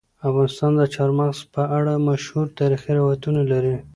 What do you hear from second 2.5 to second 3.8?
تاریخي روایتونه لري.